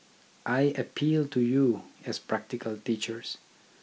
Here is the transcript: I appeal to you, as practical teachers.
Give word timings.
I 0.47 0.73
appeal 0.79 1.27
to 1.27 1.39
you, 1.39 1.83
as 2.07 2.17
practical 2.17 2.75
teachers. 2.75 3.37